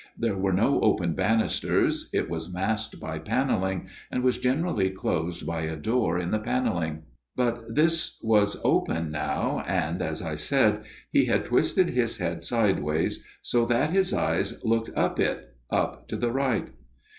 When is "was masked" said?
2.27-2.99